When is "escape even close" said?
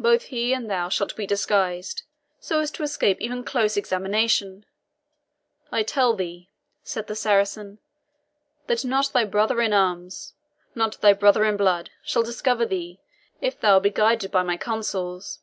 2.82-3.76